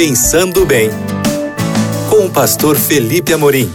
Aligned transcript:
Pensando 0.00 0.64
Bem, 0.64 0.90
com 2.08 2.26
o 2.26 2.30
pastor 2.30 2.76
Felipe 2.76 3.32
Amorim. 3.32 3.68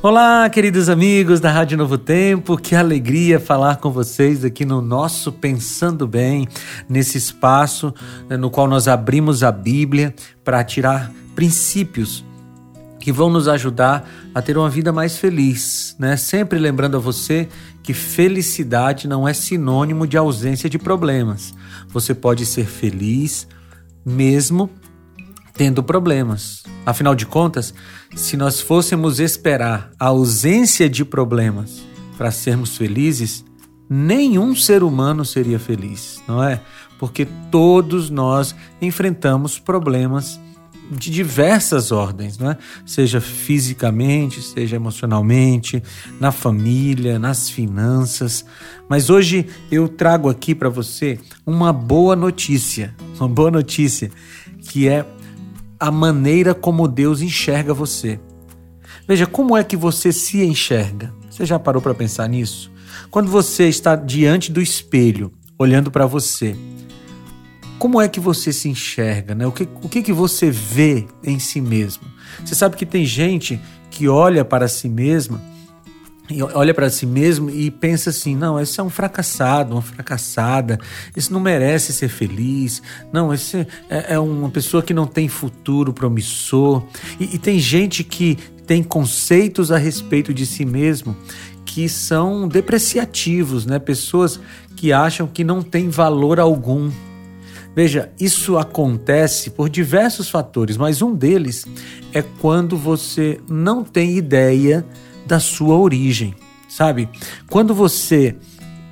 Olá, 0.00 0.48
queridos 0.48 0.88
amigos 0.88 1.40
da 1.40 1.50
Rádio 1.50 1.76
Novo 1.76 1.98
Tempo, 1.98 2.56
que 2.56 2.76
alegria 2.76 3.40
falar 3.40 3.78
com 3.78 3.90
vocês 3.90 4.44
aqui 4.44 4.64
no 4.64 4.80
nosso 4.80 5.32
Pensando 5.32 6.06
Bem, 6.06 6.46
nesse 6.88 7.18
espaço 7.18 7.92
né, 8.30 8.36
no 8.36 8.48
qual 8.48 8.68
nós 8.68 8.86
abrimos 8.86 9.42
a 9.42 9.50
Bíblia 9.50 10.14
para 10.44 10.62
tirar 10.62 11.10
princípios 11.34 12.24
que 13.02 13.10
vão 13.10 13.28
nos 13.28 13.48
ajudar 13.48 14.08
a 14.32 14.40
ter 14.40 14.56
uma 14.56 14.70
vida 14.70 14.92
mais 14.92 15.18
feliz, 15.18 15.96
né? 15.98 16.16
Sempre 16.16 16.56
lembrando 16.60 16.96
a 16.96 17.00
você 17.00 17.48
que 17.82 17.92
felicidade 17.92 19.08
não 19.08 19.26
é 19.26 19.34
sinônimo 19.34 20.06
de 20.06 20.16
ausência 20.16 20.70
de 20.70 20.78
problemas. 20.78 21.52
Você 21.88 22.14
pode 22.14 22.46
ser 22.46 22.64
feliz 22.64 23.48
mesmo 24.06 24.70
tendo 25.52 25.82
problemas. 25.82 26.62
Afinal 26.86 27.16
de 27.16 27.26
contas, 27.26 27.74
se 28.14 28.36
nós 28.36 28.60
fôssemos 28.60 29.18
esperar 29.18 29.90
a 29.98 30.06
ausência 30.06 30.88
de 30.88 31.04
problemas 31.04 31.82
para 32.16 32.30
sermos 32.30 32.76
felizes, 32.76 33.44
nenhum 33.90 34.54
ser 34.54 34.84
humano 34.84 35.24
seria 35.24 35.58
feliz, 35.58 36.22
não 36.28 36.40
é? 36.40 36.60
Porque 37.00 37.26
todos 37.50 38.10
nós 38.10 38.54
enfrentamos 38.80 39.58
problemas 39.58 40.38
de 40.96 41.10
diversas 41.10 41.90
ordens, 41.90 42.38
não 42.38 42.50
é? 42.50 42.58
Seja 42.86 43.20
fisicamente, 43.20 44.42
seja 44.42 44.76
emocionalmente, 44.76 45.82
na 46.20 46.30
família, 46.30 47.18
nas 47.18 47.48
finanças. 47.48 48.44
Mas 48.88 49.10
hoje 49.10 49.46
eu 49.70 49.88
trago 49.88 50.28
aqui 50.28 50.54
para 50.54 50.68
você 50.68 51.18
uma 51.46 51.72
boa 51.72 52.14
notícia, 52.14 52.94
uma 53.18 53.28
boa 53.28 53.50
notícia, 53.50 54.10
que 54.60 54.88
é 54.88 55.04
a 55.80 55.90
maneira 55.90 56.54
como 56.54 56.86
Deus 56.86 57.20
enxerga 57.20 57.74
você. 57.74 58.20
Veja, 59.08 59.26
como 59.26 59.56
é 59.56 59.64
que 59.64 59.76
você 59.76 60.12
se 60.12 60.42
enxerga? 60.44 61.12
Você 61.28 61.44
já 61.44 61.58
parou 61.58 61.82
para 61.82 61.94
pensar 61.94 62.28
nisso? 62.28 62.70
Quando 63.10 63.30
você 63.30 63.68
está 63.68 63.96
diante 63.96 64.52
do 64.52 64.60
espelho, 64.60 65.32
olhando 65.58 65.90
para 65.90 66.06
você, 66.06 66.56
como 67.82 68.00
é 68.00 68.06
que 68.06 68.20
você 68.20 68.52
se 68.52 68.68
enxerga? 68.68 69.34
Né? 69.34 69.44
O, 69.44 69.50
que, 69.50 69.64
o 69.82 69.88
que, 69.88 70.02
que 70.02 70.12
você 70.12 70.52
vê 70.52 71.04
em 71.24 71.40
si 71.40 71.60
mesmo? 71.60 72.04
Você 72.44 72.54
sabe 72.54 72.76
que 72.76 72.86
tem 72.86 73.04
gente 73.04 73.60
que 73.90 74.06
olha 74.06 74.44
para 74.44 74.68
si 74.68 74.88
mesma 74.88 75.42
olha 76.54 76.72
para 76.72 76.88
si 76.88 77.04
mesmo 77.04 77.50
e 77.50 77.72
pensa 77.72 78.10
assim: 78.10 78.36
não, 78.36 78.58
esse 78.58 78.78
é 78.78 78.82
um 78.84 78.88
fracassado, 78.88 79.74
uma 79.74 79.82
fracassada, 79.82 80.78
esse 81.16 81.32
não 81.32 81.40
merece 81.40 81.92
ser 81.92 82.08
feliz, 82.08 82.80
não, 83.12 83.34
esse 83.34 83.66
é, 83.90 84.14
é 84.14 84.18
uma 84.18 84.48
pessoa 84.48 84.80
que 84.80 84.94
não 84.94 85.04
tem 85.04 85.26
futuro 85.26 85.92
promissor. 85.92 86.84
E, 87.18 87.34
e 87.34 87.38
tem 87.38 87.58
gente 87.58 88.04
que 88.04 88.38
tem 88.64 88.80
conceitos 88.80 89.72
a 89.72 89.76
respeito 89.76 90.32
de 90.32 90.46
si 90.46 90.64
mesmo 90.64 91.16
que 91.66 91.88
são 91.88 92.46
depreciativos, 92.46 93.66
né? 93.66 93.80
Pessoas 93.80 94.38
que 94.76 94.92
acham 94.92 95.26
que 95.26 95.42
não 95.42 95.62
tem 95.62 95.88
valor 95.88 96.38
algum. 96.38 96.88
Veja, 97.74 98.12
isso 98.20 98.58
acontece 98.58 99.50
por 99.50 99.70
diversos 99.70 100.28
fatores, 100.28 100.76
mas 100.76 101.00
um 101.00 101.14
deles 101.14 101.64
é 102.12 102.20
quando 102.20 102.76
você 102.76 103.40
não 103.48 103.82
tem 103.82 104.16
ideia 104.16 104.84
da 105.26 105.40
sua 105.40 105.76
origem, 105.76 106.34
sabe? 106.68 107.08
Quando 107.48 107.74
você 107.74 108.36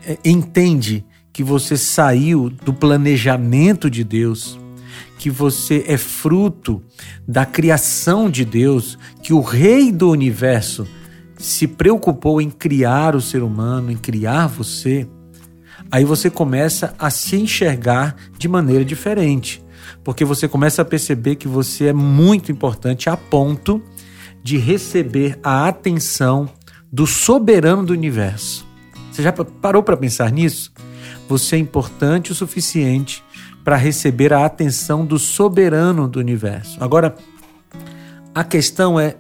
é, 0.06 0.16
entende 0.24 1.04
que 1.32 1.44
você 1.44 1.76
saiu 1.76 2.48
do 2.48 2.72
planejamento 2.72 3.90
de 3.90 4.02
Deus, 4.02 4.58
que 5.18 5.28
você 5.28 5.84
é 5.86 5.98
fruto 5.98 6.82
da 7.28 7.44
criação 7.44 8.30
de 8.30 8.44
Deus, 8.46 8.98
que 9.22 9.34
o 9.34 9.40
Rei 9.40 9.92
do 9.92 10.10
universo 10.10 10.86
se 11.36 11.66
preocupou 11.66 12.40
em 12.40 12.50
criar 12.50 13.14
o 13.14 13.20
ser 13.20 13.42
humano, 13.42 13.90
em 13.90 13.96
criar 13.96 14.46
você, 14.46 15.06
aí 15.90 16.04
você 16.04 16.30
começa 16.30 16.94
a 16.98 17.10
se 17.10 17.36
enxergar 17.36 18.14
de 18.38 18.48
maneira 18.48 18.84
diferente, 18.84 19.62
porque 20.04 20.24
você 20.24 20.46
começa 20.46 20.82
a 20.82 20.84
perceber 20.84 21.36
que 21.36 21.48
você 21.48 21.86
é 21.86 21.92
muito 21.92 22.52
importante 22.52 23.10
a 23.10 23.16
ponto 23.16 23.82
de 24.42 24.56
receber 24.56 25.38
a 25.42 25.68
atenção 25.68 26.48
do 26.90 27.06
soberano 27.06 27.84
do 27.84 27.92
universo. 27.92 28.66
Você 29.10 29.22
já 29.22 29.32
parou 29.32 29.82
para 29.82 29.96
pensar 29.96 30.30
nisso? 30.30 30.72
Você 31.28 31.56
é 31.56 31.58
importante 31.58 32.32
o 32.32 32.34
suficiente 32.34 33.22
para 33.64 33.76
receber 33.76 34.32
a 34.32 34.44
atenção 34.44 35.04
do 35.04 35.18
soberano 35.18 36.08
do 36.08 36.18
universo. 36.18 36.82
Agora, 36.82 37.14
a 38.34 38.42
questão 38.42 38.98
é 38.98 39.16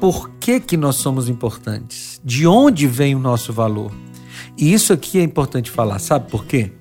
por 0.00 0.30
que, 0.40 0.58
que 0.58 0.76
nós 0.76 0.96
somos 0.96 1.28
importantes? 1.28 2.20
De 2.24 2.46
onde 2.46 2.86
vem 2.86 3.14
o 3.14 3.18
nosso 3.18 3.52
valor? 3.52 3.92
E 4.56 4.72
isso 4.72 4.92
aqui 4.92 5.18
é 5.18 5.22
importante 5.22 5.70
falar, 5.70 5.98
sabe 5.98 6.30
por 6.30 6.44
quê? 6.44 6.72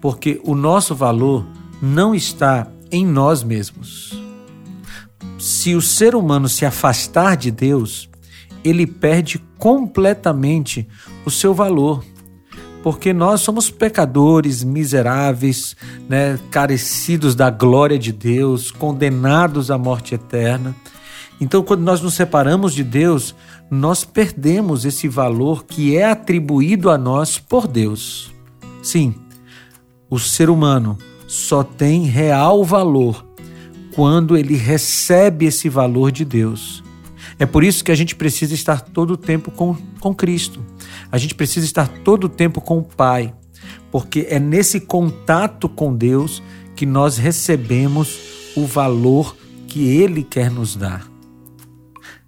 Porque 0.00 0.40
o 0.44 0.54
nosso 0.54 0.94
valor 0.94 1.46
não 1.80 2.14
está 2.14 2.66
em 2.90 3.06
nós 3.06 3.42
mesmos 3.42 4.24
se 5.44 5.74
o 5.74 5.82
ser 5.82 6.14
humano 6.14 6.48
se 6.48 6.64
afastar 6.64 7.36
de 7.36 7.50
Deus, 7.50 8.08
ele 8.64 8.86
perde 8.86 9.38
completamente 9.58 10.88
o 11.26 11.30
seu 11.30 11.52
valor. 11.52 12.02
Porque 12.82 13.12
nós 13.12 13.42
somos 13.42 13.70
pecadores, 13.70 14.64
miseráveis, 14.64 15.76
né, 16.08 16.38
carecidos 16.50 17.34
da 17.34 17.50
glória 17.50 17.98
de 17.98 18.10
Deus, 18.10 18.70
condenados 18.70 19.70
à 19.70 19.76
morte 19.76 20.14
eterna. 20.14 20.74
Então, 21.40 21.62
quando 21.62 21.82
nós 21.82 22.00
nos 22.00 22.14
separamos 22.14 22.74
de 22.74 22.84
Deus, 22.84 23.34
nós 23.70 24.04
perdemos 24.04 24.84
esse 24.84 25.08
valor 25.08 25.64
que 25.64 25.96
é 25.96 26.04
atribuído 26.04 26.90
a 26.90 26.96
nós 26.96 27.38
por 27.38 27.66
Deus. 27.66 28.32
Sim, 28.82 29.14
o 30.08 30.18
ser 30.18 30.48
humano 30.48 30.96
só 31.26 31.64
tem 31.64 32.04
real 32.04 32.64
valor 32.64 33.26
quando 33.94 34.36
ele 34.36 34.56
recebe 34.56 35.46
esse 35.46 35.68
valor 35.68 36.12
de 36.12 36.24
Deus. 36.24 36.82
É 37.38 37.46
por 37.46 37.64
isso 37.64 37.82
que 37.82 37.90
a 37.90 37.94
gente 37.94 38.14
precisa 38.14 38.54
estar 38.54 38.80
todo 38.80 39.12
o 39.12 39.16
tempo 39.16 39.50
com, 39.50 39.76
com 40.00 40.14
Cristo. 40.14 40.64
A 41.10 41.18
gente 41.18 41.34
precisa 41.34 41.66
estar 41.66 41.88
todo 41.88 42.24
o 42.24 42.28
tempo 42.28 42.60
com 42.60 42.78
o 42.78 42.84
Pai, 42.84 43.34
porque 43.90 44.26
é 44.28 44.38
nesse 44.38 44.80
contato 44.80 45.68
com 45.68 45.94
Deus 45.94 46.42
que 46.76 46.86
nós 46.86 47.18
recebemos 47.18 48.18
o 48.56 48.66
valor 48.66 49.36
que 49.66 49.88
Ele 49.88 50.22
quer 50.22 50.50
nos 50.50 50.76
dar. 50.76 51.13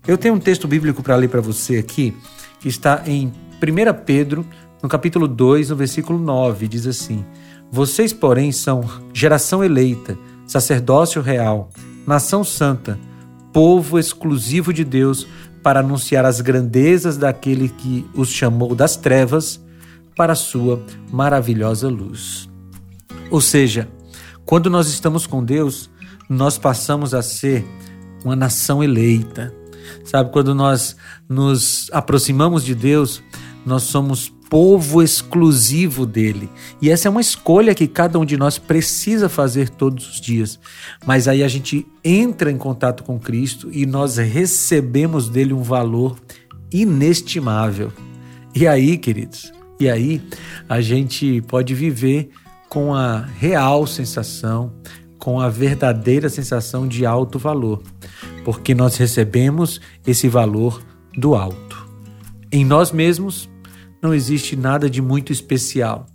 Eu 0.06 0.16
tenho 0.16 0.34
um 0.34 0.40
texto 0.40 0.68
bíblico 0.68 1.02
para 1.02 1.16
ler 1.16 1.28
para 1.28 1.40
você 1.40 1.78
aqui, 1.78 2.16
que 2.60 2.68
está 2.68 3.02
em 3.06 3.32
1 3.60 4.04
Pedro, 4.04 4.46
no 4.82 4.88
capítulo 4.88 5.26
2, 5.26 5.70
no 5.70 5.76
versículo 5.76 6.18
9, 6.18 6.68
diz 6.68 6.86
assim: 6.86 7.24
Vocês, 7.70 8.12
porém, 8.12 8.52
são 8.52 8.84
geração 9.12 9.64
eleita 9.64 10.16
sacerdócio 10.46 11.20
real, 11.20 11.70
nação 12.06 12.44
santa, 12.44 12.98
povo 13.52 13.98
exclusivo 13.98 14.72
de 14.72 14.84
Deus, 14.84 15.26
para 15.62 15.80
anunciar 15.80 16.24
as 16.24 16.40
grandezas 16.40 17.16
daquele 17.16 17.68
que 17.68 18.06
os 18.14 18.28
chamou 18.28 18.74
das 18.74 18.96
trevas 18.96 19.60
para 20.14 20.32
a 20.32 20.36
sua 20.36 20.80
maravilhosa 21.10 21.88
luz. 21.88 22.48
Ou 23.30 23.40
seja, 23.40 23.88
quando 24.44 24.70
nós 24.70 24.86
estamos 24.86 25.26
com 25.26 25.44
Deus, 25.44 25.90
nós 26.28 26.56
passamos 26.56 27.12
a 27.12 27.20
ser 27.20 27.66
uma 28.24 28.36
nação 28.36 28.82
eleita. 28.82 29.52
Sabe, 30.04 30.30
quando 30.30 30.54
nós 30.54 30.96
nos 31.28 31.88
aproximamos 31.92 32.64
de 32.64 32.74
Deus, 32.74 33.22
nós 33.64 33.82
somos 33.84 34.32
povo 34.48 35.02
exclusivo 35.02 36.06
dele. 36.06 36.48
E 36.80 36.90
essa 36.90 37.08
é 37.08 37.10
uma 37.10 37.20
escolha 37.20 37.74
que 37.74 37.86
cada 37.86 38.18
um 38.18 38.24
de 38.24 38.36
nós 38.36 38.58
precisa 38.58 39.28
fazer 39.28 39.68
todos 39.68 40.08
os 40.08 40.20
dias. 40.20 40.58
Mas 41.04 41.26
aí 41.26 41.42
a 41.42 41.48
gente 41.48 41.86
entra 42.04 42.50
em 42.50 42.56
contato 42.56 43.02
com 43.02 43.18
Cristo 43.18 43.68
e 43.72 43.84
nós 43.84 44.16
recebemos 44.16 45.28
dele 45.28 45.52
um 45.52 45.62
valor 45.62 46.16
inestimável. 46.72 47.92
E 48.54 48.66
aí, 48.66 48.96
queridos, 48.96 49.52
e 49.78 49.90
aí 49.90 50.22
a 50.68 50.80
gente 50.80 51.42
pode 51.42 51.74
viver 51.74 52.30
com 52.68 52.94
a 52.94 53.20
real 53.20 53.86
sensação, 53.86 54.72
com 55.18 55.40
a 55.40 55.48
verdadeira 55.48 56.28
sensação 56.28 56.86
de 56.86 57.04
alto 57.04 57.38
valor, 57.38 57.82
porque 58.46 58.76
nós 58.76 58.96
recebemos 58.96 59.80
esse 60.06 60.28
valor 60.28 60.80
do 61.18 61.34
alto. 61.34 61.84
Em 62.52 62.64
nós 62.64 62.92
mesmos, 62.92 63.50
não 64.00 64.14
existe 64.14 64.54
nada 64.54 64.88
de 64.88 65.02
muito 65.02 65.32
especial. 65.32 66.06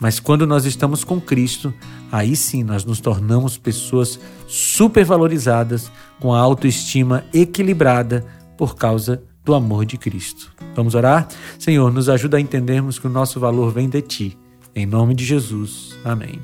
Mas 0.00 0.20
quando 0.20 0.46
nós 0.46 0.64
estamos 0.64 1.02
com 1.02 1.20
Cristo, 1.20 1.74
aí 2.12 2.36
sim 2.36 2.62
nós 2.62 2.84
nos 2.84 3.00
tornamos 3.00 3.58
pessoas 3.58 4.20
supervalorizadas, 4.46 5.90
com 6.20 6.32
a 6.32 6.38
autoestima 6.38 7.24
equilibrada 7.34 8.24
por 8.56 8.76
causa 8.76 9.20
do 9.44 9.52
amor 9.52 9.84
de 9.84 9.98
Cristo. 9.98 10.52
Vamos 10.76 10.94
orar? 10.94 11.26
Senhor, 11.58 11.92
nos 11.92 12.08
ajuda 12.08 12.36
a 12.36 12.40
entendermos 12.40 12.96
que 12.96 13.08
o 13.08 13.10
nosso 13.10 13.40
valor 13.40 13.72
vem 13.72 13.88
de 13.88 14.00
Ti. 14.02 14.38
Em 14.72 14.86
nome 14.86 15.16
de 15.16 15.24
Jesus. 15.24 15.98
Amém. 16.04 16.40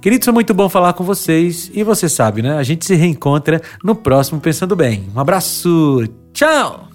Queridos, 0.00 0.28
é 0.28 0.32
muito 0.32 0.54
bom 0.54 0.68
falar 0.68 0.92
com 0.92 1.04
vocês 1.04 1.70
e 1.74 1.82
você 1.82 2.08
sabe, 2.08 2.40
né? 2.40 2.56
A 2.56 2.62
gente 2.62 2.84
se 2.84 2.94
reencontra 2.94 3.60
no 3.82 3.94
próximo 3.94 4.40
Pensando 4.40 4.76
Bem. 4.76 5.08
Um 5.14 5.20
abraço, 5.20 6.04
tchau! 6.32 6.87